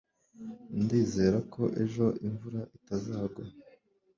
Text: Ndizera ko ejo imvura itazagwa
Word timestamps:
Ndizera 0.81 1.37
ko 1.53 1.63
ejo 1.83 2.05
imvura 2.27 2.61
itazagwa 2.77 3.41